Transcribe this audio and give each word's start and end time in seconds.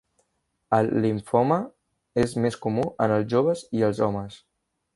El 0.77 0.87
limfoma 1.03 1.59
és 2.23 2.33
més 2.45 2.57
comú 2.65 2.87
en 3.07 3.15
els 3.19 3.31
joves 3.35 3.65
i 3.81 3.87
els 3.89 4.03
homes. 4.07 4.41